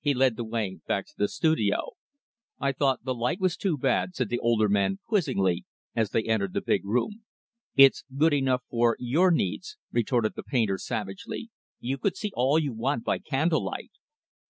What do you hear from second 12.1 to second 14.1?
see all you want by candle light."